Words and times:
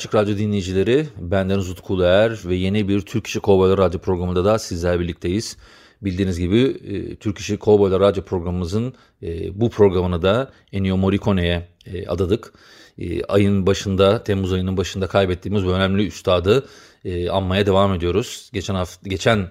Açık 0.00 0.14
Radyo 0.14 0.38
dinleyicileri, 0.38 1.06
bendeniz 1.18 1.70
Utku 1.70 1.94
Uluer 1.94 2.38
ve 2.44 2.54
yeni 2.54 2.88
bir 2.88 3.00
Türk 3.00 3.26
İşi 3.26 3.40
Kovboylar 3.40 3.78
Radyo 3.78 4.00
programında 4.00 4.44
da 4.44 4.58
sizler 4.58 5.00
birlikteyiz. 5.00 5.56
Bildiğiniz 6.02 6.38
gibi 6.38 6.60
e, 6.60 7.16
Türk 7.16 7.38
İşi 7.38 7.56
Kovboylar 7.56 8.00
Radyo 8.00 8.22
programımızın 8.22 8.94
e, 9.22 9.60
bu 9.60 9.70
programını 9.70 10.22
da 10.22 10.52
Ennio 10.72 10.96
Morricone'ye 10.96 11.68
e, 11.86 12.06
adadık. 12.06 12.52
E, 12.98 13.24
ayın 13.24 13.66
başında, 13.66 14.24
Temmuz 14.24 14.52
ayının 14.52 14.76
başında 14.76 15.06
kaybettiğimiz 15.06 15.66
bu 15.66 15.70
önemli 15.70 16.06
üstadı 16.06 16.68
anmaya 17.30 17.66
devam 17.66 17.94
ediyoruz. 17.94 18.50
Geçen 18.52 18.74
hafta, 18.74 19.10
geçen 19.10 19.50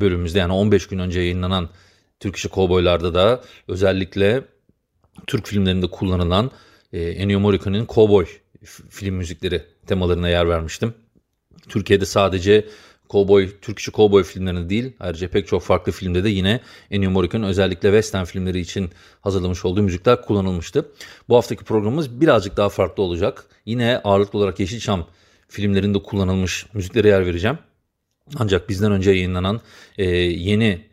bölümümüzde 0.00 0.38
yani 0.38 0.52
15 0.52 0.86
gün 0.86 0.98
önce 0.98 1.20
yayınlanan 1.20 1.68
Türk 2.20 2.36
İşi 2.36 2.48
Kovboylar'da 2.48 3.14
da 3.14 3.42
özellikle 3.68 4.44
Türk 5.26 5.46
filmlerinde 5.46 5.86
kullanılan 5.86 6.50
e, 6.92 7.00
Ennio 7.00 7.40
Morricone'nin 7.40 7.86
Cowboy 7.86 8.26
film 8.64 9.14
müzikleri 9.14 9.62
temalarına 9.86 10.28
yer 10.28 10.48
vermiştim. 10.48 10.94
Türkiye'de 11.68 12.06
sadece 12.06 12.68
Cowboy, 13.10 13.50
Türk 13.62 13.78
işi 13.78 13.92
Cowboy 13.92 14.22
filmlerinde 14.22 14.68
değil 14.68 14.92
ayrıca 15.00 15.28
pek 15.28 15.48
çok 15.48 15.62
farklı 15.62 15.92
filmde 15.92 16.24
de 16.24 16.28
yine 16.28 16.60
Ennio 16.90 17.10
Morricone 17.10 17.46
özellikle 17.46 17.88
western 17.88 18.24
filmleri 18.24 18.60
için 18.60 18.90
hazırlamış 19.20 19.64
olduğu 19.64 19.82
müzikler 19.82 20.22
kullanılmıştı. 20.22 20.88
Bu 21.28 21.36
haftaki 21.36 21.64
programımız 21.64 22.20
birazcık 22.20 22.56
daha 22.56 22.68
farklı 22.68 23.02
olacak. 23.02 23.44
Yine 23.66 24.00
ağırlıklı 24.04 24.38
olarak 24.38 24.60
Yeşilçam 24.60 25.06
filmlerinde 25.48 26.02
kullanılmış 26.02 26.66
müziklere 26.74 27.08
yer 27.08 27.26
vereceğim. 27.26 27.58
Ancak 28.36 28.68
bizden 28.68 28.92
önce 28.92 29.10
yayınlanan 29.10 29.60
e, 29.98 30.04
yeni 30.20 30.84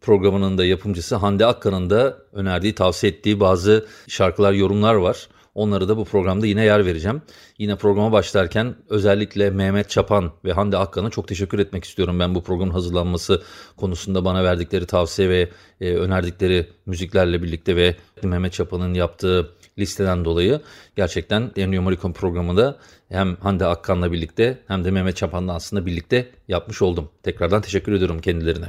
programının 0.00 0.58
da 0.58 0.64
yapımcısı 0.64 1.16
Hande 1.16 1.46
Akkan'ın 1.46 1.90
da 1.90 2.18
önerdiği, 2.32 2.74
tavsiye 2.74 3.12
ettiği 3.12 3.40
bazı 3.40 3.86
şarkılar, 4.08 4.52
yorumlar 4.52 4.94
var. 4.94 5.28
Onları 5.58 5.88
da 5.88 5.96
bu 5.96 6.04
programda 6.04 6.46
yine 6.46 6.64
yer 6.64 6.86
vereceğim. 6.86 7.22
Yine 7.58 7.76
programa 7.76 8.12
başlarken 8.12 8.74
özellikle 8.88 9.50
Mehmet 9.50 9.90
Çapan 9.90 10.32
ve 10.44 10.52
Hande 10.52 10.76
Akkan'a 10.76 11.10
çok 11.10 11.28
teşekkür 11.28 11.58
etmek 11.58 11.84
istiyorum. 11.84 12.20
Ben 12.20 12.34
bu 12.34 12.42
programın 12.42 12.72
hazırlanması 12.72 13.42
konusunda 13.76 14.24
bana 14.24 14.44
verdikleri 14.44 14.86
tavsiye 14.86 15.28
ve 15.28 15.48
e, 15.80 15.94
önerdikleri 15.94 16.66
müziklerle 16.86 17.42
birlikte 17.42 17.76
ve 17.76 17.96
Mehmet 18.22 18.52
Çapan'ın 18.52 18.94
yaptığı 18.94 19.54
listeden 19.78 20.24
dolayı 20.24 20.60
gerçekten 20.96 21.50
Ennio 21.56 21.82
Morricone 21.82 22.12
programında 22.12 22.78
hem 23.08 23.36
Hande 23.36 23.66
Akkan'la 23.66 24.12
birlikte 24.12 24.58
hem 24.68 24.84
de 24.84 24.90
Mehmet 24.90 25.16
Çapan'la 25.16 25.54
aslında 25.54 25.86
birlikte 25.86 26.28
yapmış 26.48 26.82
oldum. 26.82 27.08
Tekrardan 27.22 27.62
teşekkür 27.62 27.92
ediyorum 27.92 28.20
kendilerine. 28.20 28.66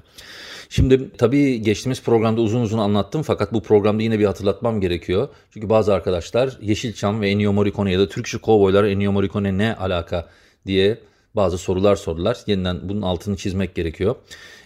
Şimdi 0.70 1.10
tabii 1.18 1.62
geçtiğimiz 1.62 2.04
programda 2.04 2.42
uzun 2.42 2.62
uzun 2.62 2.80
anlattım 2.80 3.22
fakat 3.22 3.54
bu 3.54 3.64
programda 3.64 4.04
yine 4.04 4.20
bir 4.20 4.26
hatırlatmam 4.26 4.82
gerekiyor. 4.82 5.28
Çünkü 5.54 5.70
bazı 5.70 5.94
arkadaşlar 5.94 6.58
Yeşilçam 6.62 7.22
ve 7.22 7.30
Ennio 7.30 7.54
Morricone 7.54 7.92
ya 7.92 8.00
da 8.00 8.10
Türk 8.10 8.28
işi 8.28 8.40
kovboylar 8.40 8.84
Ennio 8.84 9.12
Morricone 9.12 9.58
ne 9.58 9.76
alaka 9.76 10.30
diye 10.66 11.00
bazı 11.36 11.58
sorular 11.58 11.96
sordular. 11.96 12.38
Yeniden 12.48 12.90
bunun 12.90 13.02
altını 13.02 13.38
çizmek 13.38 13.76
gerekiyor. 13.76 14.16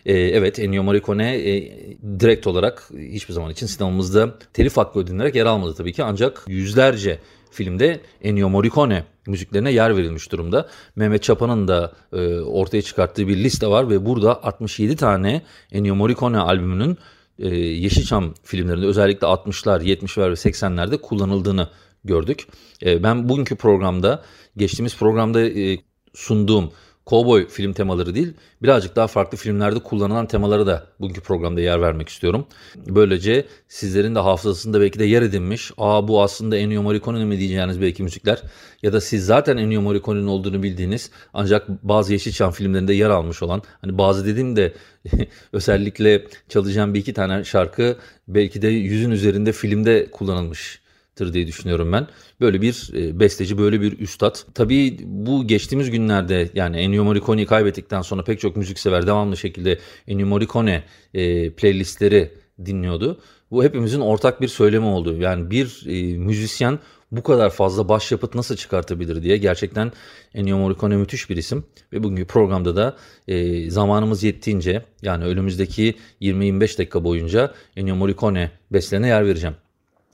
Ee, 0.06 0.14
evet 0.14 0.60
Ennio 0.60 0.84
Morricone 0.84 1.36
e, 1.36 1.72
direkt 2.20 2.48
olarak 2.48 2.90
hiçbir 2.98 3.34
zaman 3.34 3.52
için 3.52 3.66
sinemamızda 3.66 4.38
telif 4.54 4.78
hakkı 4.78 5.00
ödenilerek 5.00 5.36
yer 5.36 5.46
almadı 5.46 5.74
tabii 5.74 5.94
ki. 5.94 6.04
Ancak 6.04 6.44
yüzlerce 6.48 7.20
filmde 7.52 8.00
Ennio 8.22 8.50
Morricone 8.50 9.04
müziklerine 9.28 9.72
yer 9.72 9.98
verilmiş 9.98 10.32
durumda. 10.32 10.68
Mehmet 10.96 11.24
Çapan'ın 11.24 11.68
da 11.68 11.94
e, 12.14 12.40
ortaya 12.40 12.82
çıkarttığı 12.82 13.28
bir 13.28 13.38
liste 13.38 13.68
var 13.68 13.90
ve 13.90 14.06
burada 14.06 14.44
67 14.44 14.96
tane 14.96 15.42
Ennio 15.72 15.96
Morricone 15.96 16.38
albümünün 16.38 16.98
e, 17.40 17.56
Yeşilçam 17.58 18.34
filmlerinde 18.44 18.86
özellikle 18.86 19.28
60'lar, 19.28 19.84
70'ler 19.84 20.30
ve 20.30 20.34
80'lerde 20.34 20.98
kullanıldığını 20.98 21.70
gördük. 22.04 22.48
E, 22.86 23.04
ben 23.04 23.30
bugünkü 23.30 23.56
programda 23.56 24.24
geçtiğimiz 24.58 24.98
programda 24.98 25.42
e, 25.42 25.78
sunduğum 26.14 26.72
kovboy 27.06 27.48
film 27.48 27.74
temaları 27.74 28.16
değil 28.16 28.34
birazcık 28.62 28.96
daha 28.96 29.08
farklı 29.08 29.38
filmlerde 29.38 29.80
kullanılan 29.80 30.28
temaları 30.28 30.68
da 30.68 30.88
bugünkü 31.00 31.22
programda 31.22 31.62
yer 31.62 31.82
vermek 31.82 32.10
istiyorum. 32.10 32.46
Böylece 32.76 33.46
sizlerin 33.68 34.16
de 34.16 34.20
hafızasında 34.20 34.82
belki 34.82 35.00
de 35.00 35.06
yer 35.06 35.22
edinmiş 35.22 35.72
aa 35.78 36.08
bu 36.08 36.22
aslında 36.22 36.58
Ennio 36.58 36.82
Morricone 36.82 37.26
mi 37.26 37.40
diyeceğiniz 37.40 37.82
belki 37.82 38.04
müzikler 38.04 38.42
ya 38.84 38.94
da 38.94 39.02
siz 39.02 39.26
zaten 39.26 39.58
Ennio 39.58 39.82
Morricone'nin 39.82 40.28
olduğunu 40.28 40.64
bildiğiniz 40.64 41.12
ancak 41.34 41.70
bazı 41.70 42.14
Yeşilçam 42.14 42.52
filmlerinde 42.52 42.94
yer 42.94 43.10
almış 43.10 43.44
olan 43.44 43.62
hani 43.82 43.98
bazı 43.98 44.26
dediğim 44.26 44.56
de 44.56 44.74
özellikle 45.54 46.28
çalacağım 46.50 46.94
bir 46.94 47.00
iki 47.00 47.14
tane 47.14 47.44
şarkı 47.44 47.98
belki 48.28 48.62
de 48.62 48.68
yüzün 48.68 49.12
üzerinde 49.12 49.52
filmde 49.52 50.12
kullanılmış 50.12 50.83
tır 51.16 51.34
diye 51.34 51.48
düşünüyorum 51.48 51.92
ben. 51.92 52.08
Böyle 52.42 52.62
bir 52.62 52.90
e, 52.94 53.20
besteci, 53.20 53.58
böyle 53.58 53.82
bir 53.82 54.00
üstad. 54.00 54.36
Tabii 54.54 54.98
bu 55.04 55.48
geçtiğimiz 55.48 55.92
günlerde 55.92 56.50
yani 56.54 56.78
Ennio 56.78 57.04
Morricone'yi 57.04 57.48
kaybettikten 57.48 58.02
sonra 58.02 58.24
pek 58.24 58.40
çok 58.40 58.56
müziksever 58.56 59.08
devamlı 59.08 59.38
şekilde 59.38 59.80
Ennio 60.08 60.28
Morricone 60.28 60.84
e, 61.14 61.50
playlistleri 61.50 62.32
dinliyordu. 62.66 63.20
Bu 63.52 63.64
hepimizin 63.64 64.00
ortak 64.00 64.42
bir 64.42 64.48
söylemi 64.48 64.86
oldu. 64.86 65.18
Yani 65.18 65.52
bir 65.52 65.84
e, 65.88 66.18
müzisyen 66.18 66.80
bu 67.12 67.24
kadar 67.24 67.50
fazla 67.50 67.90
başyapıt 67.90 68.36
nasıl 68.36 68.56
çıkartabilir 68.56 69.24
diye 69.24 69.38
gerçekten 69.38 69.92
Ennio 70.34 70.58
Morricone 70.58 70.96
müthiş 70.96 71.30
bir 71.30 71.38
isim 71.38 71.66
ve 71.94 72.04
bugünkü 72.04 72.26
programda 72.26 72.76
da 72.76 72.98
e, 73.28 73.70
zamanımız 73.70 74.24
yettiğince 74.24 74.86
yani 75.02 75.26
önümüzdeki 75.26 75.96
20-25 76.22 76.78
dakika 76.78 77.04
boyunca 77.04 77.54
Ennio 77.76 77.96
Morricone 77.96 78.52
bestlerine 78.72 79.08
yer 79.08 79.26
vereceğim. 79.26 79.56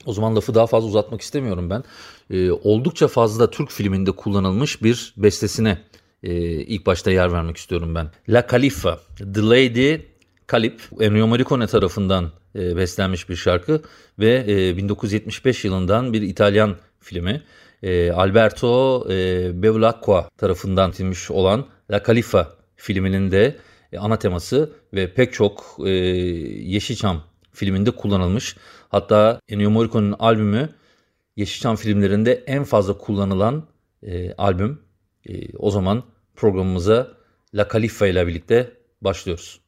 O 0.06 0.12
zaman 0.12 0.36
lafı 0.36 0.54
daha 0.54 0.66
fazla 0.66 0.88
uzatmak 0.88 1.20
istemiyorum 1.20 1.70
ben. 1.70 1.84
Ee, 2.30 2.50
oldukça 2.50 3.08
fazla 3.08 3.50
Türk 3.50 3.70
filminde 3.70 4.12
kullanılmış 4.12 4.82
bir 4.82 5.14
bestesine 5.16 5.78
e, 6.22 6.32
ilk 6.44 6.86
başta 6.86 7.10
yer 7.10 7.32
vermek 7.32 7.56
istiyorum 7.56 7.94
ben. 7.94 8.10
La 8.28 8.46
Califa, 8.50 9.00
The 9.34 9.40
Lady 9.42 10.00
Calip, 10.52 10.80
Ennio 11.00 11.26
Morricone 11.26 11.66
tarafından 11.66 12.32
e, 12.54 12.76
beslenmiş 12.76 13.28
bir 13.28 13.36
şarkı 13.36 13.82
ve 14.18 14.44
e, 14.48 14.76
1975 14.76 15.64
yılından 15.64 16.12
bir 16.12 16.22
İtalyan 16.22 16.76
filmi. 17.00 17.42
E, 17.82 18.12
Alberto 18.12 19.06
e, 19.10 19.50
Bevilacqua 19.62 20.28
tarafından 20.38 20.90
çizilmiş 20.90 21.30
olan 21.30 21.66
La 21.90 22.02
Califa 22.06 22.52
filminin 22.76 23.30
de 23.30 23.56
e, 23.92 23.98
ana 23.98 24.18
teması 24.18 24.72
ve 24.94 25.14
pek 25.14 25.32
çok 25.32 25.76
e, 25.84 25.90
Yeşilçam 25.90 27.22
filminde 27.52 27.90
kullanılmış. 27.90 28.56
Hatta 28.90 29.40
Ennio 29.48 29.70
Morricone'un 29.70 30.16
albümü 30.18 30.68
Yeşilçam 31.36 31.76
filmlerinde 31.76 32.44
en 32.46 32.64
fazla 32.64 32.98
kullanılan 32.98 33.66
e, 34.02 34.32
albüm. 34.32 34.82
E, 35.28 35.56
o 35.56 35.70
zaman 35.70 36.02
programımıza 36.36 37.08
La 37.54 37.68
Califa 37.72 38.06
ile 38.06 38.26
birlikte 38.26 38.72
başlıyoruz. 39.00 39.60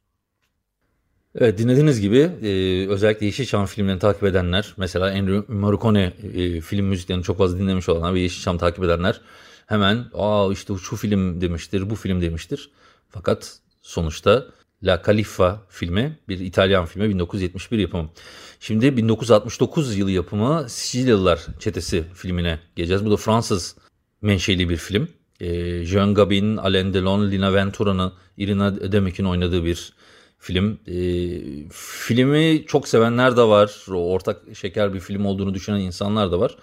Evet 1.35 1.59
dinlediğiniz 1.59 2.01
gibi 2.01 2.19
e, 2.19 2.89
özellikle 2.89 3.27
Yeşilçam 3.27 3.67
filmlerini 3.67 4.01
takip 4.01 4.25
edenler 4.25 4.75
mesela 4.77 5.11
Ennio 5.11 5.45
Morricone 5.49 6.13
e, 6.35 6.61
film 6.61 6.87
müziklerini 6.87 7.23
çok 7.23 7.39
fazla 7.39 7.59
dinlemiş 7.59 7.89
olanlar 7.89 8.15
ve 8.15 8.21
Yeşilçam 8.21 8.59
takip 8.59 8.85
edenler 8.85 9.21
hemen 9.67 10.05
aa 10.15 10.53
işte 10.53 10.75
şu 10.75 10.97
film 10.97 11.41
demiştir 11.41 11.91
bu 11.91 11.95
film 11.95 12.21
demiştir. 12.21 12.71
Fakat 13.09 13.59
sonuçta 13.83 14.47
La 14.85 15.03
Califa 15.07 15.63
filmi 15.69 16.19
bir 16.29 16.39
İtalyan 16.41 16.87
filmi 16.87 17.09
1971 17.09 17.79
yapımı. 17.79 18.11
Şimdi 18.61 18.97
1969 18.97 19.97
yılı 19.97 20.11
yapımı 20.11 20.65
Sicilyalılar 20.69 21.47
Çetesi 21.59 22.05
filmine 22.15 22.59
geleceğiz. 22.77 23.05
Bu 23.05 23.11
da 23.11 23.17
Fransız 23.17 23.77
menşeli 24.23 24.69
bir 24.69 24.77
film. 24.77 25.09
E, 25.41 25.85
Jean 25.85 26.15
Gabin, 26.15 26.57
Alain 26.57 26.95
Delon, 26.95 27.31
Lina 27.31 27.55
Ventura'nın, 27.55 28.13
Irina 28.37 28.93
Demek'in 28.93 29.25
oynadığı 29.25 29.65
bir 29.65 29.93
film. 30.39 30.79
E, 30.87 30.97
filmi 31.73 32.65
çok 32.67 32.89
sevenler 32.89 33.37
de 33.37 33.43
var. 33.43 33.85
Ortak 33.89 34.43
şeker 34.55 34.95
bir 34.95 35.01
film 35.01 35.25
olduğunu 35.25 35.55
düşünen 35.55 35.81
insanlar 35.81 36.33
da 36.33 36.41
var. 36.41 36.57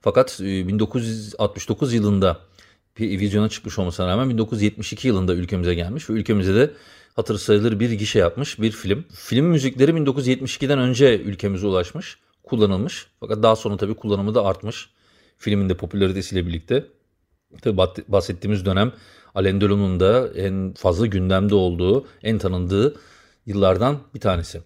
Fakat 0.00 0.40
e, 0.40 0.68
1969 0.68 1.94
yılında 1.94 2.32
bir 2.32 2.55
vizyona 3.00 3.48
çıkmış 3.48 3.78
olmasına 3.78 4.06
rağmen 4.08 4.30
1972 4.30 5.08
yılında 5.08 5.34
ülkemize 5.34 5.74
gelmiş 5.74 6.10
ve 6.10 6.14
ülkemize 6.14 6.54
de 6.54 6.70
hatır 7.16 7.38
sayılır 7.38 7.80
bir 7.80 7.90
gişe 7.90 8.18
yapmış 8.18 8.60
bir 8.60 8.70
film. 8.70 9.04
Film 9.14 9.46
müzikleri 9.46 9.90
1972'den 9.90 10.78
önce 10.78 11.18
ülkemize 11.18 11.66
ulaşmış, 11.66 12.18
kullanılmış. 12.42 13.06
Fakat 13.20 13.42
daha 13.42 13.56
sonra 13.56 13.76
tabii 13.76 13.94
kullanımı 13.94 14.34
da 14.34 14.44
artmış. 14.44 14.88
filminde 15.38 15.74
popülaritesiyle 15.74 16.46
birlikte. 16.46 16.84
Tabii 17.62 17.76
bahsettiğimiz 18.08 18.64
dönem 18.64 18.92
Alain 19.34 19.60
Delon'un 19.60 20.00
da 20.00 20.28
en 20.36 20.72
fazla 20.72 21.06
gündemde 21.06 21.54
olduğu, 21.54 22.06
en 22.22 22.38
tanındığı 22.38 22.96
yıllardan 23.46 23.98
bir 24.14 24.20
tanesi. 24.20 24.60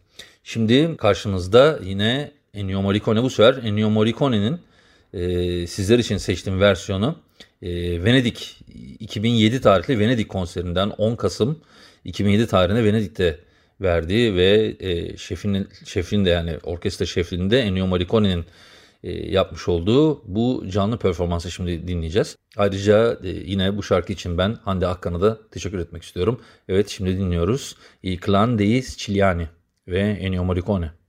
Şimdi 0.44 0.97
karşınızda 0.97 1.79
yine 1.83 2.33
Ennio 2.55 2.83
Morricone 2.83 3.23
bu 3.23 3.31
sefer 3.31 3.62
Ennio 3.62 3.91
Morricone'nin 3.91 4.61
e, 5.15 5.67
sizler 5.67 5.99
için 5.99 6.17
seçtiğim 6.17 6.61
versiyonu 6.61 7.19
e, 7.62 7.71
Venedik 8.05 8.61
2007 9.01 9.61
tarihli 9.61 9.99
Venedik 9.99 10.29
konserinden 10.29 10.91
10 10.91 11.17
Kasım 11.17 11.59
2007 12.05 12.47
tarihinde 12.47 12.85
Venedik'te 12.85 13.39
verdiği 13.81 14.35
ve 14.35 14.77
e, 14.81 15.17
şefinin 15.17 15.69
şefinin 15.85 16.25
de 16.25 16.31
yani 16.31 16.59
orkestra 16.62 17.07
şefliğinde 17.07 17.61
Ennio 17.61 17.87
Morricone'nin 17.87 18.45
e, 19.05 19.31
yapmış 19.31 19.69
olduğu 19.69 20.23
bu 20.35 20.65
canlı 20.69 20.99
performansı 20.99 21.51
şimdi 21.51 21.89
dinleyeceğiz. 21.89 22.37
Ayrıca 22.57 23.19
e, 23.25 23.29
yine 23.29 23.77
bu 23.77 23.83
şarkı 23.83 24.12
için 24.12 24.39
ben 24.39 24.57
Hande 24.65 24.87
Akkan'a 24.87 25.21
da 25.21 25.39
teşekkür 25.51 25.79
etmek 25.79 26.03
istiyorum. 26.03 26.41
Evet 26.69 26.89
şimdi 26.89 27.19
dinliyoruz. 27.19 27.77
Il 28.03 28.21
Clan 28.27 28.59
dei 28.59 28.83
Siciliani 28.83 29.49
ve 29.89 30.01
Ennio 30.01 30.45
Morricone. 30.45 31.00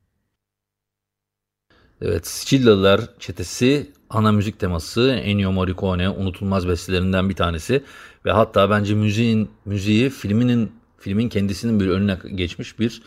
Evet 2.01 2.27
Sicilyalılar 2.27 3.01
çetesi 3.19 3.92
ana 4.09 4.31
müzik 4.31 4.59
teması 4.59 5.09
Ennio 5.09 5.51
Morricone 5.51 6.09
unutulmaz 6.09 6.68
bestelerinden 6.68 7.30
bir 7.30 7.36
tanesi 7.36 7.83
ve 8.25 8.31
hatta 8.31 8.69
bence 8.69 8.94
müziğin 8.94 9.50
müziği 9.65 10.09
filminin 10.09 10.71
filmin 10.98 11.30
kendisinin 11.30 11.80
bir 11.80 11.88
önüne 11.88 12.18
geçmiş 12.36 12.80
bir 12.80 13.01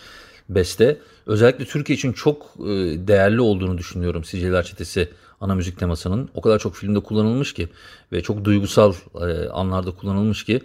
beste. 0.48 0.98
Özellikle 1.26 1.64
Türkiye 1.64 1.96
için 1.96 2.12
çok 2.12 2.42
e, 2.60 2.64
değerli 3.08 3.40
olduğunu 3.40 3.78
düşünüyorum 3.78 4.24
Sicilyalılar 4.24 4.62
çetesi 4.62 5.08
ana 5.40 5.54
müzik 5.54 5.78
temasının. 5.78 6.28
O 6.34 6.40
kadar 6.40 6.58
çok 6.58 6.74
filmde 6.76 7.00
kullanılmış 7.00 7.54
ki 7.54 7.68
ve 8.12 8.22
çok 8.22 8.44
duygusal 8.44 8.92
e, 9.20 9.48
anlarda 9.48 9.90
kullanılmış 9.90 10.44
ki 10.44 10.60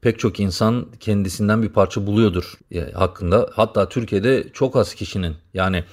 pek 0.00 0.18
çok 0.18 0.40
insan 0.40 0.86
kendisinden 1.00 1.62
bir 1.62 1.68
parça 1.68 2.06
buluyordur 2.06 2.52
e, 2.72 2.92
hakkında. 2.92 3.50
Hatta 3.52 3.88
Türkiye'de 3.88 4.46
çok 4.52 4.76
az 4.76 4.94
kişinin 4.94 5.34
yani 5.54 5.84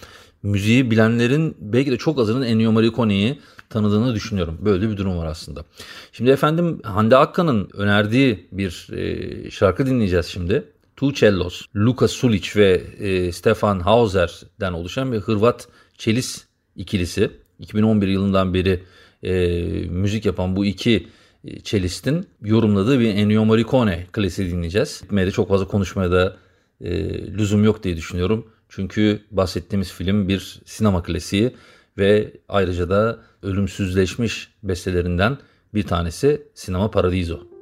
müziği 0.43 0.91
bilenlerin 0.91 1.57
belki 1.59 1.91
de 1.91 1.97
çok 1.97 2.19
azının 2.19 2.45
Ennio 2.45 2.71
Morricone'yi 2.71 3.39
tanıdığını 3.69 4.15
düşünüyorum. 4.15 4.57
Böyle 4.65 4.89
bir 4.89 4.97
durum 4.97 5.17
var 5.17 5.25
aslında. 5.25 5.65
Şimdi 6.11 6.31
efendim 6.31 6.79
Hande 6.83 7.17
Akkan'ın 7.17 7.69
önerdiği 7.73 8.47
bir 8.51 8.87
e, 8.93 9.51
şarkı 9.51 9.85
dinleyeceğiz 9.85 10.25
şimdi. 10.25 10.63
Two 10.95 11.13
Cellos, 11.13 11.61
Luka 11.75 12.07
Sulic 12.07 12.49
ve 12.55 12.81
e, 12.99 13.31
Stefan 13.31 13.79
Hauser'den 13.79 14.73
oluşan 14.73 15.11
bir 15.11 15.17
Hırvat 15.17 15.67
çelis 15.97 16.45
ikilisi. 16.75 17.31
2011 17.59 18.07
yılından 18.07 18.53
beri 18.53 18.83
e, 19.23 19.33
müzik 19.89 20.25
yapan 20.25 20.55
bu 20.55 20.65
iki 20.65 21.07
çelistin 21.63 22.27
yorumladığı 22.41 22.99
bir 22.99 23.15
Ennio 23.15 23.45
Morricone 23.45 24.07
klasiği 24.11 24.51
dinleyeceğiz. 24.51 25.01
Gitmeye 25.01 25.27
de 25.27 25.31
çok 25.31 25.49
fazla 25.49 25.67
konuşmaya 25.67 26.11
da 26.11 26.37
e, 26.81 27.09
lüzum 27.33 27.63
yok 27.63 27.83
diye 27.83 27.97
düşünüyorum. 27.97 28.47
Çünkü 28.69 29.21
bahsettiğimiz 29.31 29.91
film 29.91 30.27
bir 30.27 30.61
sinema 30.65 31.03
klasiği 31.03 31.55
ve 31.97 32.33
ayrıca 32.49 32.89
da 32.89 33.19
ölümsüzleşmiş 33.43 34.53
bestelerinden 34.63 35.37
bir 35.73 35.83
tanesi 35.83 36.41
Sinema 36.53 36.91
Paradiso. 36.91 37.57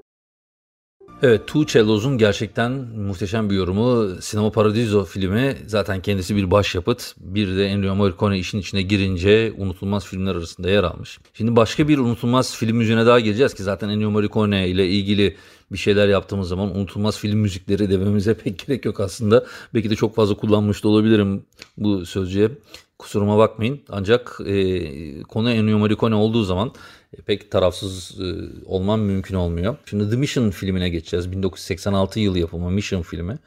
Evet, 1.21 1.47
Tuğçe 1.47 1.83
gerçekten 2.17 2.71
muhteşem 2.71 3.49
bir 3.49 3.55
yorumu. 3.55 4.15
Sinema 4.21 4.51
Paradiso 4.51 5.05
filmi 5.05 5.57
zaten 5.67 6.01
kendisi 6.01 6.35
bir 6.35 6.51
başyapıt. 6.51 7.15
Bir 7.17 7.57
de 7.57 7.65
Ennio 7.65 7.95
Morricone 7.95 8.39
işin 8.39 8.57
içine 8.57 8.81
girince 8.81 9.53
unutulmaz 9.57 10.05
filmler 10.05 10.35
arasında 10.35 10.69
yer 10.69 10.83
almış. 10.83 11.19
Şimdi 11.33 11.55
başka 11.55 11.87
bir 11.87 11.97
unutulmaz 11.97 12.55
film 12.55 12.77
müziğine 12.77 13.05
daha 13.05 13.19
geleceğiz 13.19 13.53
ki 13.53 13.63
zaten 13.63 13.89
Ennio 13.89 14.11
Morricone 14.11 14.69
ile 14.69 14.87
ilgili 14.87 15.35
bir 15.71 15.77
şeyler 15.77 16.07
yaptığımız 16.07 16.47
zaman 16.47 16.77
unutulmaz 16.77 17.17
film 17.17 17.39
müzikleri 17.39 17.89
dememize 17.89 18.33
pek 18.43 18.67
gerek 18.67 18.85
yok 18.85 18.99
aslında. 18.99 19.45
Belki 19.73 19.89
de 19.89 19.95
çok 19.95 20.15
fazla 20.15 20.35
kullanmış 20.35 20.83
da 20.83 20.87
olabilirim 20.87 21.45
bu 21.77 22.05
sözcüğe. 22.05 22.51
Kusuruma 22.99 23.37
bakmayın. 23.37 23.81
Ancak 23.89 24.39
e, 24.45 25.21
konu 25.21 25.51
Ennio 25.51 25.77
Morricone 25.77 26.15
olduğu 26.15 26.43
zaman 26.43 26.71
e, 27.17 27.21
pek 27.21 27.51
tarafsız 27.51 28.21
e, 28.21 28.25
olmam 28.65 29.01
mümkün 29.01 29.35
olmuyor. 29.35 29.75
Şimdi 29.85 30.09
The 30.09 30.15
Mission 30.15 30.49
filmine 30.49 30.89
geçeceğiz. 30.89 31.31
1986 31.31 32.19
yılı 32.19 32.39
yapımı 32.39 32.71
Mission 32.71 33.01
filmi. 33.01 33.39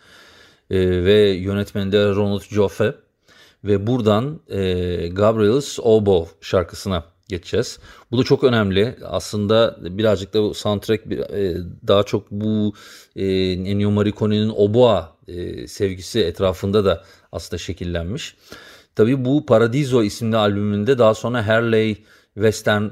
E, 0.70 1.05
ve 1.05 1.31
yönetmende 1.31 2.09
Ronald 2.09 2.43
Joffe. 2.43 2.94
Ve 3.65 3.87
buradan 3.87 4.41
e, 4.49 4.59
Gabriel's 5.09 5.79
Oboe 5.82 6.26
şarkısına 6.41 7.05
geçeceğiz. 7.29 7.79
Bu 8.11 8.19
da 8.19 8.23
çok 8.23 8.45
önemli. 8.45 8.97
Aslında 9.05 9.77
birazcık 9.81 10.35
da 10.35 10.55
soundtrack 10.55 11.13
e, 11.13 11.57
daha 11.89 12.03
çok 12.03 12.31
bu 12.31 12.73
e, 13.17 13.27
Ennio 13.53 13.91
Morricone'nin 13.91 14.53
Oboa 14.57 15.17
e, 15.29 15.67
sevgisi 15.67 16.21
etrafında 16.21 16.85
da 16.85 17.05
aslında 17.33 17.59
şekillenmiş. 17.59 18.37
Tabii 18.95 19.25
bu 19.25 19.47
Paradiso 19.47 20.03
isimli 20.03 20.37
albümünde 20.37 20.99
daha 20.99 21.15
sonra 21.15 21.47
Harley 21.47 21.97
Western, 22.35 22.85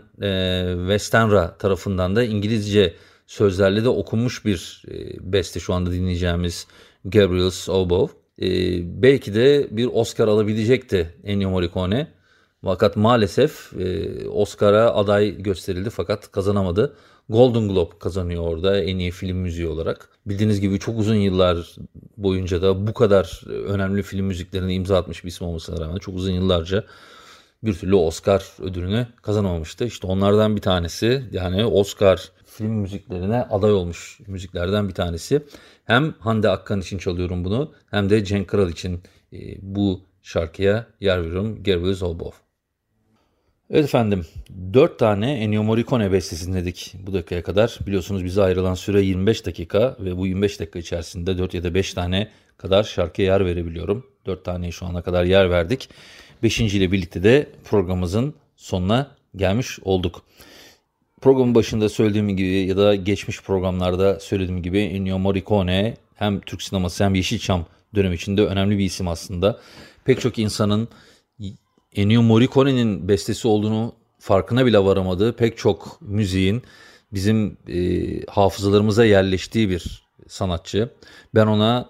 Westenra 0.79 1.59
tarafından 1.59 2.17
da 2.17 2.25
İngilizce 2.25 2.95
sözlerle 3.27 3.85
de 3.85 3.89
okunmuş 3.89 4.45
bir 4.45 4.83
beste 5.21 5.61
şu 5.61 5.75
anda 5.75 5.93
dinleyeceğimiz 5.93 6.67
Gabriel's 7.05 7.69
Oboe. 7.69 8.09
E, 8.43 8.49
belki 9.03 9.35
de 9.35 9.69
bir 9.71 9.89
Oscar 9.93 10.29
alabilecekti 10.29 11.15
Ennio 11.25 11.51
Morricone. 11.51 12.16
Fakat 12.67 12.97
maalesef 12.97 13.73
e, 13.79 14.29
Oscar'a 14.29 14.95
aday 14.95 15.43
gösterildi 15.43 15.91
fakat 15.91 16.33
kazanamadı. 16.33 16.97
Golden 17.29 17.69
Globe 17.69 17.99
kazanıyor 17.99 18.43
orada 18.43 18.81
en 18.81 18.99
iyi 18.99 19.11
film 19.11 19.37
müziği 19.37 19.69
olarak. 19.69 20.09
Bildiğiniz 20.27 20.61
gibi 20.61 20.79
çok 20.79 20.99
uzun 20.99 21.15
yıllar 21.15 21.77
boyunca 22.17 22.63
da 22.63 22.87
bu 22.87 22.95
kadar 22.95 23.43
önemli 23.47 24.03
film 24.03 24.27
müziklerine 24.27 24.75
imza 24.75 24.99
atmış 24.99 25.25
bir 25.25 25.29
isim 25.29 25.47
olmasına 25.47 25.81
rağmen 25.81 25.99
çok 25.99 26.15
uzun 26.15 26.33
yıllarca 26.33 26.85
bir 27.63 27.75
türlü 27.75 27.95
Oscar 27.95 28.45
ödülünü 28.63 29.07
kazanamamıştı. 29.23 29.85
İşte 29.85 30.07
onlardan 30.07 30.57
bir 30.57 30.63
tanesi 30.63 31.23
yani 31.33 31.65
Oscar 31.65 32.33
film 32.47 32.73
müziklerine 32.73 33.43
aday 33.43 33.73
olmuş 33.73 34.21
müziklerden 34.27 34.89
bir 34.89 34.95
tanesi. 34.95 35.43
Hem 35.85 36.15
Hande 36.19 36.49
Akkan 36.49 36.81
için 36.81 36.99
çalıyorum 36.99 37.45
bunu 37.45 37.73
hem 37.91 38.11
de 38.11 38.25
Cenk 38.25 38.49
Kral 38.49 38.69
için 38.69 39.01
e, 39.33 39.39
bu 39.63 40.01
şarkıya 40.23 40.87
yer 41.01 41.23
veriyorum. 41.23 41.63
Gabriel 41.63 41.95
Zolbov. 41.95 42.46
Evet 43.71 43.85
efendim, 43.85 44.27
4 44.75 44.99
tane 44.99 45.33
Ennio 45.33 45.63
Morricone 45.63 46.13
bestesi 46.13 46.47
dinledik 46.47 46.95
bu 47.07 47.13
dakikaya 47.13 47.43
kadar. 47.43 47.79
Biliyorsunuz 47.87 48.25
bize 48.25 48.43
ayrılan 48.43 48.75
süre 48.75 49.03
25 49.03 49.47
dakika 49.47 49.97
ve 50.01 50.17
bu 50.17 50.27
25 50.27 50.61
dakika 50.61 50.79
içerisinde 50.79 51.39
4 51.39 51.55
ya 51.55 51.63
da 51.63 51.75
5 51.75 51.95
tane 51.95 52.29
kadar 52.57 52.85
şarkıya 52.85 53.33
yer 53.33 53.47
verebiliyorum. 53.47 54.07
4 54.27 54.45
taneyi 54.45 54.73
şu 54.73 54.87
ana 54.87 55.03
kadar 55.03 55.25
yer 55.25 55.51
verdik. 55.51 55.89
5. 56.43 56.61
ile 56.61 56.93
birlikte 56.93 57.23
de 57.23 57.47
programımızın 57.65 58.35
sonuna 58.57 59.11
gelmiş 59.37 59.79
olduk. 59.83 60.23
Programın 61.21 61.55
başında 61.55 61.89
söylediğim 61.89 62.37
gibi 62.37 62.49
ya 62.49 62.77
da 62.77 62.95
geçmiş 62.95 63.43
programlarda 63.43 64.21
söylediğim 64.21 64.63
gibi 64.63 64.79
Ennio 64.79 65.19
Morricone 65.19 65.97
hem 66.15 66.41
Türk 66.41 66.63
sineması 66.63 67.05
hem 67.05 67.15
Yeşilçam 67.15 67.67
dönemi 67.95 68.15
içinde 68.15 68.47
önemli 68.47 68.79
bir 68.79 68.85
isim 68.85 69.09
aslında. 69.09 69.61
Pek 70.05 70.21
çok 70.21 70.39
insanın 70.39 70.89
Ennio 71.97 72.23
Morricone'nin 72.23 73.09
bestesi 73.09 73.49
olduğunu 73.49 73.93
farkına 74.19 74.67
bile 74.67 74.79
varamadığı 74.79 75.37
pek 75.37 75.59
çok 75.59 75.99
müziğin 76.01 76.63
bizim 77.13 77.57
e, 77.69 77.79
hafızalarımıza 78.27 79.05
yerleştiği 79.05 79.71
bir 79.71 80.07
sanatçı. 80.29 80.91
Ben 81.35 81.47
ona 81.47 81.89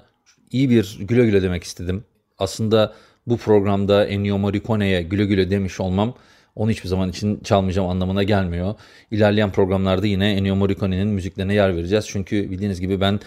iyi 0.51 0.71
bir 0.71 0.99
güle 1.01 1.25
güle 1.25 1.43
demek 1.43 1.65
istedim. 1.65 2.05
Aslında 2.39 2.95
bu 3.27 3.37
programda 3.37 4.07
Ennio 4.07 4.39
Morricone'ye 4.39 5.03
güle 5.03 5.25
güle 5.25 5.51
demiş 5.51 5.81
olmam 5.81 6.15
onu 6.57 6.71
hiçbir 6.71 6.89
zaman 6.89 7.11
için 7.11 7.41
çalmayacağım 7.41 7.89
anlamına 7.89 8.23
gelmiyor. 8.23 8.75
İlerleyen 9.11 9.53
programlarda 9.53 10.07
yine 10.07 10.33
Ennio 10.33 10.57
Morricone'nin 10.57 11.09
müziklerine 11.09 11.55
yer 11.55 11.77
vereceğiz. 11.77 12.07
Çünkü 12.09 12.51
bildiğiniz 12.51 12.81
gibi 12.81 13.01
ben 13.01 13.21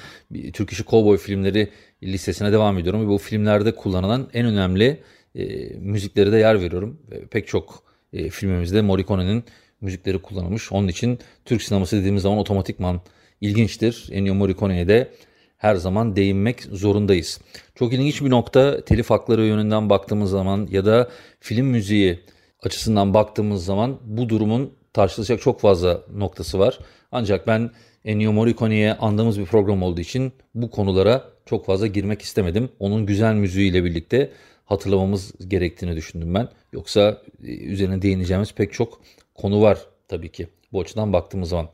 Türk 0.54 0.72
işi 0.72 0.84
kovboy 0.84 1.18
filmleri 1.18 1.70
listesine 2.04 2.52
devam 2.52 2.78
ediyorum. 2.78 3.06
Ve 3.06 3.08
bu 3.08 3.18
filmlerde 3.18 3.76
kullanılan 3.76 4.28
en 4.34 4.46
önemli 4.46 5.00
e, 5.36 5.70
müzikleri 5.80 6.32
de 6.32 6.38
yer 6.38 6.62
veriyorum. 6.62 7.00
E, 7.12 7.26
pek 7.26 7.48
çok 7.48 7.84
e, 8.14 8.30
filmimizde 8.30 8.82
Morricone'nin 8.82 9.44
müzikleri 9.82 10.22
kullanılmış. 10.22 10.72
Onun 10.72 10.88
için 10.88 11.20
Türk 11.46 11.62
sineması 11.62 11.98
dediğimiz 11.98 12.24
zaman 12.24 12.38
otomatikman 12.38 13.02
ilginçtir. 13.42 14.10
Ennio 14.12 14.34
Morricone'ye 14.36 14.88
de 14.88 15.12
her 15.58 15.76
zaman 15.76 16.16
değinmek 16.16 16.62
zorundayız. 16.62 17.42
Çok 17.76 17.94
ilginç 17.94 18.22
bir 18.22 18.30
nokta 18.30 18.86
telif 18.86 19.10
hakları 19.10 19.46
yönünden 19.46 19.90
baktığımız 19.90 20.30
zaman 20.30 20.68
ya 20.72 20.86
da 20.86 21.10
film 21.40 21.66
müziği 21.66 22.20
açısından 22.64 23.14
baktığımız 23.14 23.66
zaman 23.66 24.00
bu 24.06 24.30
durumun 24.30 24.74
tartışılacak 24.94 25.42
çok 25.42 25.60
fazla 25.60 26.02
noktası 26.14 26.60
var. 26.60 26.80
Ancak 27.12 27.48
ben 27.48 27.72
Ennio 28.06 28.32
Morricone'ye 28.34 28.94
andığımız 28.94 29.40
bir 29.40 29.46
program 29.46 29.84
olduğu 29.84 30.02
için 30.02 30.34
bu 30.56 30.72
konulara 30.72 31.24
çok 31.46 31.66
fazla 31.66 31.88
girmek 31.88 32.22
istemedim. 32.22 32.70
Onun 32.80 33.06
güzel 33.06 33.34
müziğiyle 33.34 33.84
birlikte 33.84 34.32
hatırlamamız 34.70 35.34
gerektiğini 35.48 35.96
düşündüm 35.96 36.34
ben. 36.34 36.50
Yoksa 36.74 37.22
e, 37.44 37.48
üzerine 37.48 38.02
değineceğimiz 38.02 38.54
pek 38.54 38.74
çok 38.74 39.02
konu 39.36 39.62
var 39.62 39.78
tabii 40.08 40.32
ki 40.32 40.48
bu 40.74 40.82
açıdan 40.82 41.14
baktığımız 41.14 41.50
zaman. 41.50 41.70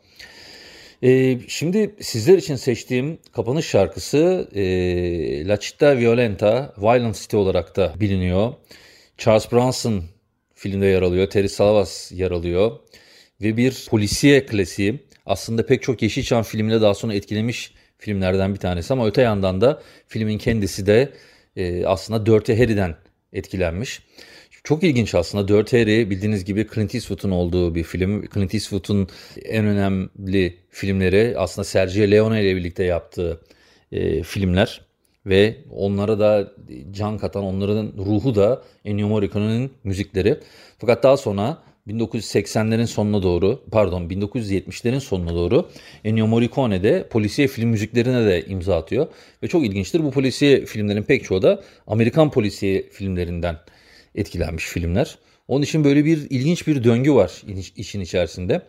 Ee, 1.04 1.38
şimdi 1.48 1.96
sizler 2.02 2.38
için 2.38 2.56
seçtiğim 2.56 3.18
kapanış 3.32 3.66
şarkısı 3.66 4.50
e, 4.56 4.64
La 5.48 5.56
Città 5.56 5.98
Violenta, 5.98 6.74
Violent 6.78 7.16
City 7.16 7.38
olarak 7.38 7.76
da 7.76 7.94
biliniyor. 8.00 8.54
Charles 9.18 9.52
Bronson 9.52 10.04
filmde 10.54 10.86
yer 10.86 11.02
alıyor, 11.02 11.30
Terry 11.30 11.50
Salvas 11.50 12.12
yer 12.12 12.32
alıyor 12.32 12.72
ve 13.42 13.58
bir 13.58 13.88
polisiye 13.90 14.46
klasiği. 14.46 15.04
Aslında 15.26 15.66
pek 15.66 15.84
çok 15.84 16.02
Yeşilçam 16.02 16.44
filmine 16.44 16.82
daha 16.82 16.94
sonra 16.94 17.14
etkilemiş 17.14 17.74
filmlerden 17.98 18.54
bir 18.54 18.60
tanesi 18.60 18.94
ama 18.94 19.08
öte 19.08 19.22
yandan 19.22 19.62
da 19.62 19.82
filmin 20.08 20.38
kendisi 20.38 20.86
de 20.86 21.14
e, 21.56 21.86
aslında 21.86 22.26
Dirty 22.26 22.54
Harry'den 22.54 22.96
etkilenmiş. 23.34 24.02
Çok 24.64 24.84
ilginç 24.84 25.16
aslında. 25.16 25.48
Dirty 25.48 25.78
Harry 25.78 26.10
bildiğiniz 26.10 26.46
gibi 26.46 26.68
Clint 26.74 26.96
Eastwood'un 26.96 27.32
olduğu 27.32 27.76
bir 27.76 27.84
film. 27.84 28.26
Clint 28.34 28.54
Eastwood'un 28.54 29.08
en 29.46 29.66
önemli 29.66 30.58
filmleri 30.70 31.34
aslında 31.38 31.66
Sergio 31.66 32.12
Leone 32.12 32.44
ile 32.44 32.56
birlikte 32.56 32.84
yaptığı 32.84 33.42
e, 33.92 34.24
filmler 34.24 34.82
ve 35.26 35.58
onlara 35.72 36.20
da 36.20 36.54
can 36.92 37.18
katan 37.18 37.44
onların 37.44 37.94
ruhu 37.98 38.36
da 38.36 38.64
Ennio 38.86 39.08
Morricone'nin 39.08 39.72
müzikleri. 39.84 40.40
Fakat 40.78 41.04
daha 41.04 41.18
sonra 41.18 41.58
1980'lerin 41.88 42.86
sonuna 42.86 43.24
doğru 43.24 43.64
pardon 43.72 44.10
1970'lerin 44.10 45.00
sonuna 45.00 45.34
doğru 45.36 45.70
Ennio 46.04 46.28
Morricone 46.28 46.84
de 46.84 47.08
polisiye 47.10 47.48
film 47.48 47.70
müziklerine 47.70 48.26
de 48.26 48.46
imza 48.46 48.78
atıyor. 48.78 49.08
Ve 49.44 49.48
çok 49.48 49.66
ilginçtir 49.66 50.04
bu 50.04 50.12
polisiye 50.12 50.66
filmlerin 50.66 51.04
pek 51.04 51.24
çoğu 51.24 51.42
da 51.42 51.64
Amerikan 51.88 52.32
polisiye 52.32 52.90
filmlerinden 52.90 53.58
etkilenmiş 54.16 54.66
filmler. 54.66 55.18
Onun 55.48 55.62
için 55.62 55.84
böyle 55.84 56.06
bir 56.06 56.18
ilginç 56.30 56.68
bir 56.68 56.84
döngü 56.84 57.14
var 57.14 57.44
işin 57.76 58.02
içerisinde. 58.02 58.62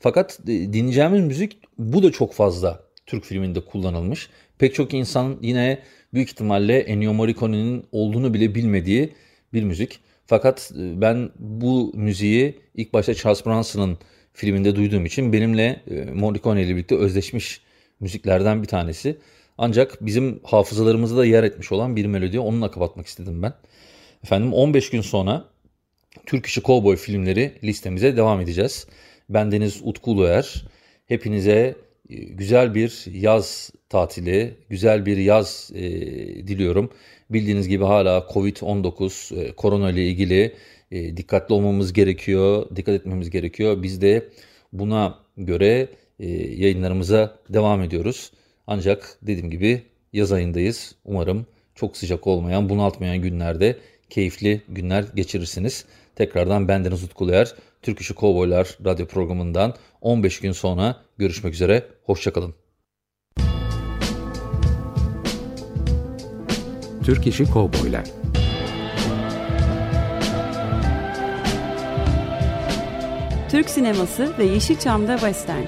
Fakat 0.00 0.40
e, 0.40 0.46
dinleyeceğimiz 0.46 1.20
müzik 1.20 1.58
bu 1.78 2.02
da 2.02 2.12
çok 2.12 2.32
fazla 2.32 2.82
Türk 3.06 3.24
filminde 3.24 3.60
kullanılmış. 3.60 4.30
Pek 4.58 4.74
çok 4.74 4.94
insan 4.94 5.38
yine 5.42 5.78
büyük 6.14 6.28
ihtimalle 6.28 6.78
Ennio 6.78 7.14
Morricone'nin 7.14 7.84
olduğunu 7.92 8.34
bile 8.34 8.54
bilmediği 8.54 9.12
bir 9.52 9.62
müzik. 9.62 10.00
Fakat 10.26 10.72
e, 10.78 11.00
ben 11.00 11.30
bu 11.38 11.92
müziği 11.94 12.60
ilk 12.74 12.92
başta 12.92 13.14
Charles 13.14 13.46
Branson'ın 13.46 13.98
filminde 14.32 14.76
duyduğum 14.76 15.06
için 15.06 15.32
benimle 15.32 15.82
e, 15.90 16.04
Morricone 16.04 16.62
ile 16.62 16.74
birlikte 16.74 16.96
özleşmiş 16.96 17.60
müziklerden 18.00 18.62
bir 18.62 18.68
tanesi. 18.68 19.18
Ancak 19.58 20.06
bizim 20.06 20.40
hafızalarımızda 20.44 21.16
da 21.16 21.26
yer 21.26 21.42
etmiş 21.44 21.72
olan 21.72 21.96
bir 21.96 22.06
melodi 22.06 22.40
onunla 22.40 22.70
kapatmak 22.70 23.06
istedim 23.06 23.42
ben. 23.42 23.52
Efendim 24.24 24.52
15 24.52 24.90
gün 24.90 25.00
sonra 25.00 25.44
Türk 26.26 26.46
İşi 26.46 26.62
Cowboy 26.62 26.96
filmleri 26.96 27.52
listemize 27.64 28.16
devam 28.16 28.40
edeceğiz. 28.40 28.86
Ben 29.30 29.52
Deniz 29.52 29.80
Utku 29.84 30.10
Uluer. 30.10 30.64
Hepinize 31.06 31.76
güzel 32.08 32.74
bir 32.74 33.04
yaz 33.12 33.70
tatili, 33.88 34.54
güzel 34.68 35.06
bir 35.06 35.16
yaz 35.16 35.70
e, 35.74 35.82
diliyorum. 36.46 36.90
Bildiğiniz 37.30 37.68
gibi 37.68 37.84
hala 37.84 38.18
Covid-19 38.18 39.40
e, 39.40 39.52
korona 39.52 39.90
ile 39.90 40.06
ilgili 40.06 40.54
e, 40.90 41.16
dikkatli 41.16 41.54
olmamız 41.54 41.92
gerekiyor, 41.92 42.76
dikkat 42.76 42.94
etmemiz 42.94 43.30
gerekiyor. 43.30 43.82
Biz 43.82 44.02
de 44.02 44.28
buna 44.72 45.18
göre 45.36 45.88
e, 46.20 46.28
yayınlarımıza 46.32 47.38
devam 47.48 47.82
ediyoruz. 47.82 48.32
Ancak 48.66 49.18
dediğim 49.22 49.50
gibi 49.50 49.82
yaz 50.12 50.32
ayındayız. 50.32 50.94
Umarım 51.04 51.46
çok 51.74 51.96
sıcak 51.96 52.26
olmayan, 52.26 52.68
bunaltmayan 52.68 53.18
günlerde 53.18 53.76
keyifli 54.10 54.60
günler 54.68 55.04
geçirirsiniz. 55.14 55.84
Tekrardan 56.16 56.68
bendeniz 56.68 57.04
Utku 57.04 57.28
Yer, 57.30 57.54
Türk 57.86 58.00
İşi 58.00 58.14
Kovboylar 58.14 58.78
radyo 58.84 59.06
programından 59.06 59.74
15 60.00 60.40
gün 60.40 60.52
sonra 60.52 60.96
görüşmek 61.18 61.54
üzere. 61.54 61.86
Hoşçakalın. 62.04 62.54
Türk 67.04 67.26
İşi 67.26 67.44
Kovboylar 67.44 68.04
Türk 73.50 73.70
sineması 73.70 74.38
ve 74.38 74.44
Yeşilçam'da 74.44 75.18
Western. 75.18 75.64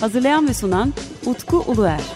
Hazırlayan 0.00 0.48
ve 0.48 0.54
sunan 0.54 0.94
Utku 1.26 1.64
Uluer. 1.66 2.15